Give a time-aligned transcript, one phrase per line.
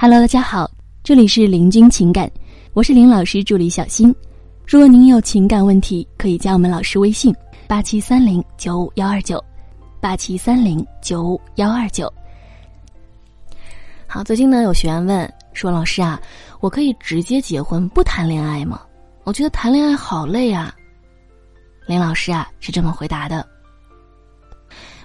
[0.00, 0.70] Hello，大家好，
[1.02, 2.30] 这里是林君情感，
[2.72, 4.14] 我是林老师助理小新。
[4.64, 7.34] 如果您有情感问题，可以加我们老师微信：
[7.66, 9.44] 八七三零九五幺二九，
[10.00, 12.08] 八七三零九五幺二九。
[14.06, 16.22] 好，最近呢有学员问说：“老师啊，
[16.60, 18.80] 我可以直接结婚不谈恋爱吗？
[19.24, 20.72] 我觉得谈恋爱好累啊。”
[21.88, 23.44] 林老师啊是这么回答的：“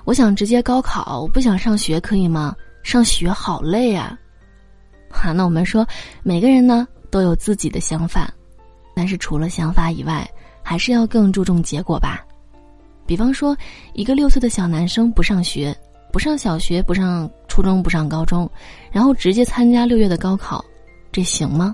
[0.06, 2.56] 我想直接高考，我不想上学，可以吗？
[2.84, 4.16] 上学好累啊。”
[5.24, 5.88] 哈，那我们说，
[6.22, 8.30] 每个人呢都有自己的想法。
[8.94, 10.30] 但是除了想法以外，
[10.62, 12.26] 还是要更注重结果吧。
[13.06, 13.56] 比方说，
[13.94, 15.74] 一个六岁的小男生不上学，
[16.12, 18.50] 不上小学，不上初中，不上高中，
[18.92, 20.62] 然后直接参加六月的高考，
[21.10, 21.74] 这行吗？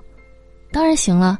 [0.72, 1.40] 当然行了。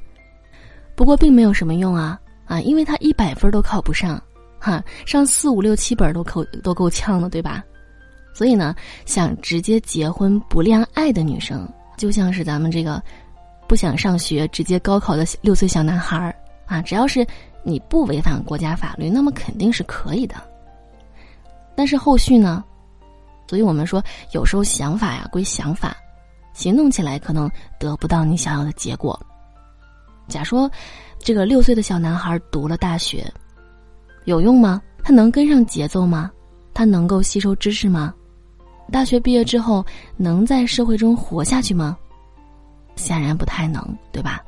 [0.96, 4.20] 不过并没有什么用啊啊，因为他一百分都考不上，
[4.58, 7.64] 哈，上四五六七本都够都够呛了，对吧？
[8.34, 11.68] 所以呢，想直接结婚不恋爱的女生，
[12.00, 13.00] 就像是咱们这个。
[13.68, 17.24] 不想上学，直接高考的六岁小男孩儿啊，只要是
[17.62, 20.36] 你不违反国家法律，那么肯定是可以的。
[21.76, 22.64] 但是后续呢？
[23.48, 25.96] 所以我们说，有时候想法呀归想法，
[26.52, 27.48] 行动起来可能
[27.80, 29.20] 得不到你想要的结果。
[30.28, 30.68] 假说
[31.20, 33.32] 这个六岁的小男孩读了大学，
[34.26, 34.82] 有用吗？
[35.04, 36.32] 他能跟上节奏吗？
[36.74, 38.16] 他能够吸收知识吗？
[38.92, 39.86] 大学毕业之后
[40.18, 41.98] 能在社会中活下去吗？
[42.96, 43.82] 显然不太能，
[44.12, 44.44] 对吧？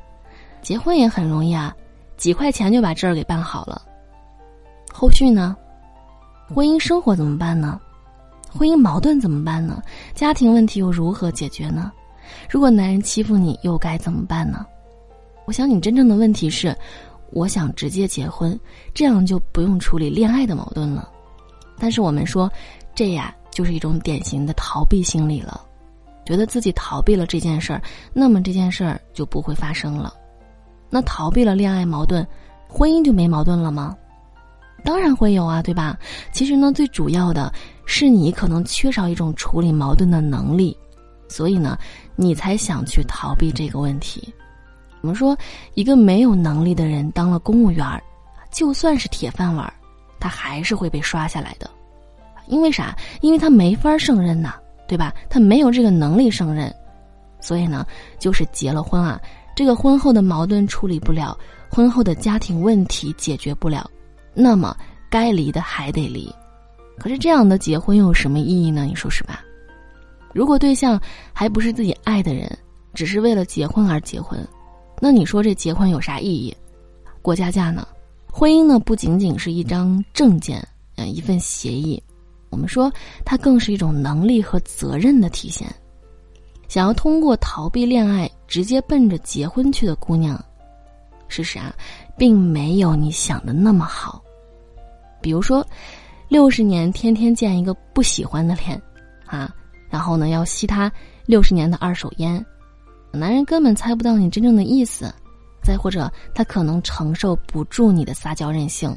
[0.60, 1.74] 结婚也很容易啊，
[2.16, 3.82] 几块钱就把这儿给办好了。
[4.92, 5.56] 后续呢？
[6.54, 7.80] 婚姻生活怎么办呢？
[8.50, 9.82] 婚姻矛盾怎么办呢？
[10.14, 11.90] 家庭问题又如何解决呢？
[12.50, 14.66] 如果男人欺负你，又该怎么办呢？
[15.46, 16.76] 我想你真正的问题是，
[17.30, 18.58] 我想直接结婚，
[18.92, 21.08] 这样就不用处理恋爱的矛盾了。
[21.78, 22.50] 但是我们说，
[22.94, 25.64] 这呀就是一种典型的逃避心理了。
[26.24, 30.12] 觉得自己逃避了这件事儿，那么这件事儿就不会发生了。
[30.90, 32.26] 那逃避了恋爱矛盾，
[32.68, 33.96] 婚姻就没矛盾了吗？
[34.84, 35.96] 当然会有啊，对吧？
[36.32, 37.52] 其实呢，最主要的
[37.86, 40.76] 是你可能缺少一种处理矛盾的能力，
[41.28, 41.78] 所以呢，
[42.16, 44.32] 你才想去逃避这个问题。
[45.00, 45.36] 我们说，
[45.74, 47.84] 一个没有能力的人当了公务员，
[48.52, 49.72] 就算是铁饭碗，
[50.20, 51.68] 他还是会被刷下来的。
[52.46, 52.96] 因为啥？
[53.20, 54.54] 因为他没法胜任呐。
[54.88, 55.14] 对吧？
[55.30, 56.70] 他没有这个能力胜任，
[57.40, 57.86] 所以呢，
[58.18, 59.18] 就是结了婚啊，
[59.56, 61.38] 这个婚后的矛盾处理不了，
[61.70, 63.90] 婚后的家庭问题解决不了，
[64.34, 64.76] 那么
[65.08, 66.30] 该离的还得离。
[66.98, 68.84] 可是这样的结婚又有什么意义呢？
[68.84, 69.42] 你说是吧？
[70.34, 71.00] 如果对象
[71.32, 72.50] 还不是自己爱的人，
[72.92, 74.46] 只是为了结婚而结婚，
[75.00, 76.54] 那你说这结婚有啥意义？
[77.22, 77.88] 过家家呢？
[78.30, 78.78] 婚姻呢？
[78.78, 80.62] 不仅仅是一张证件，
[80.96, 82.02] 嗯，一份协议。
[82.52, 82.92] 我们说，
[83.24, 85.66] 它更是一种能力和责任的体现。
[86.68, 90.42] 想要通过逃避恋爱直接奔着结婚去的姑娘，
[91.28, 91.74] 事实啊，
[92.16, 94.22] 并没有你想的那么好。
[95.20, 95.66] 比如说，
[96.28, 98.80] 六十年天天见一个不喜欢的脸，
[99.26, 99.54] 啊，
[99.88, 100.92] 然后呢要吸他
[101.24, 102.44] 六十年的二手烟，
[103.12, 105.12] 男人根本猜不到你真正的意思。
[105.62, 108.94] 再或者，他可能承受不住你的撒娇任性。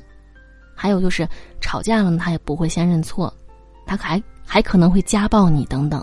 [0.73, 1.27] 还有就是
[1.61, 3.33] 吵架了，他也不会先认错。
[3.85, 5.99] 他还还可能会家暴你等等，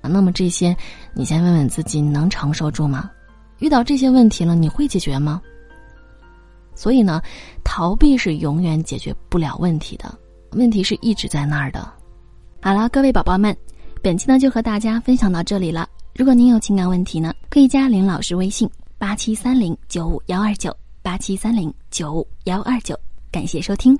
[0.00, 0.76] 啊，那么这些
[1.14, 3.10] 你先问问自己，你能承受住吗？
[3.58, 5.42] 遇到这些问题了，你会解决吗？
[6.74, 7.20] 所以呢，
[7.64, 10.16] 逃避是永远解决不了问题的，
[10.52, 11.92] 问题是一直在那儿的。
[12.62, 13.56] 好了，各位宝宝们，
[14.00, 15.88] 本期呢就和大家分享到这里了。
[16.14, 22.96] 如果您有情感问题呢，可以加林老师微信八七三零九五幺二九八七三零九五幺二九，
[23.32, 23.98] 感谢收听。